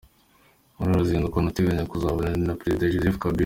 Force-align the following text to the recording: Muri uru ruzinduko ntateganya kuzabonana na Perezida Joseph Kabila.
Muri 0.75 0.89
uru 0.91 1.01
ruzinduko 1.01 1.37
ntateganya 1.39 1.89
kuzabonana 1.91 2.43
na 2.47 2.57
Perezida 2.59 2.91
Joseph 2.93 3.19
Kabila. 3.21 3.39